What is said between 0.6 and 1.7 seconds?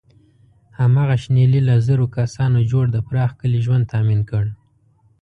هماغه شنیلي